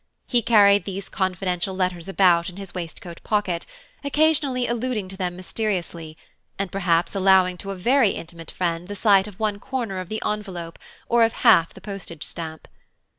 [0.25, 3.67] He carried these confidential letters about in his waistcoat pocket,
[4.03, 6.17] occasionally alluding to them mysteriously,
[6.57, 10.23] and perhaps allowing to a very intimate friend the sight of one corner of the
[10.25, 12.67] envelope, or of half the postage stamp.